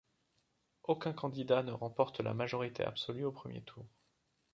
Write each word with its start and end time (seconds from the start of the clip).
Aucun 0.85 1.13
candidat 1.13 1.61
ne 1.61 1.71
remporte 1.73 2.21
la 2.21 2.33
majorité 2.33 2.83
absolue 2.83 3.23
au 3.23 3.31
premier 3.31 3.61
tour. 3.61 3.85